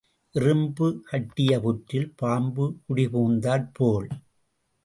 எறும்பு 0.35 0.87
கட்டிய 1.03 1.59
புற்றில் 1.59 2.09
பாம்பு 2.15 2.65
குடிபுகுந்தாற் 2.87 3.69
போல். 3.73 4.09